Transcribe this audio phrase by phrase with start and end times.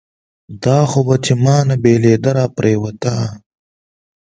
[0.63, 3.13] دا خو بهٔ چې مانه بېلېده راپرېوته